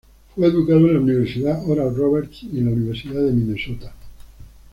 Fue 0.33 0.47
educado 0.47 0.79
en 0.79 0.93
la 0.95 0.99
Universidad 0.99 1.63
Oral 1.69 1.95
Roberts 1.95 2.41
y 2.51 2.57
en 2.57 2.65
la 2.65 2.71
Universidad 2.71 3.21
de 3.23 3.33
Minnesota. 3.33 3.93